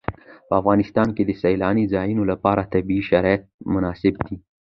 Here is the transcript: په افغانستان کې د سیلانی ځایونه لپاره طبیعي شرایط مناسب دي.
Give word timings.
په 0.47 0.53
افغانستان 0.61 1.07
کې 1.15 1.23
د 1.25 1.31
سیلانی 1.41 1.85
ځایونه 1.93 2.23
لپاره 2.31 2.69
طبیعي 2.73 3.03
شرایط 3.09 3.43
مناسب 3.73 4.13
دي. 4.25 4.35